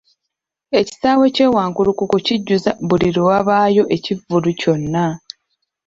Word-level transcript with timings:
Ekisaawe 0.79 1.25
ky'e 1.35 1.47
Wankulukuku 1.55 2.17
kijjuza 2.25 2.71
buli 2.87 3.07
lwe 3.15 3.23
wabaayo 3.29 3.83
ekivvulu 3.95 4.49
kyonna. 4.59 5.05